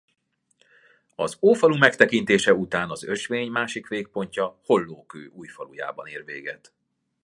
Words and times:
Az 1.15 1.37
Ófalu 1.41 1.77
megtekintése 1.77 2.53
után 2.53 2.89
az 2.89 3.03
ösvény 3.03 3.51
másik 3.51 3.87
végpontja 3.87 4.59
Hollókő 4.63 5.25
Újfalujában 5.25 6.07
ér 6.07 6.25
véget. 6.25 6.73